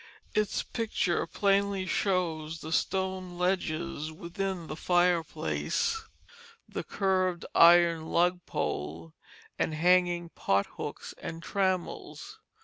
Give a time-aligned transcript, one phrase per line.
[0.33, 6.05] Its picture plainly shows the stone ledges within the fireplace,
[6.67, 9.13] the curved iron lug pole,
[9.59, 12.39] and hanging pothooks and trammels.